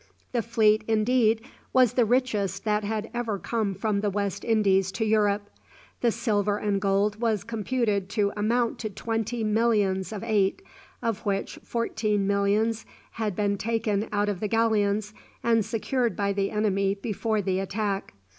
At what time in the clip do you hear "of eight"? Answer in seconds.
10.11-10.63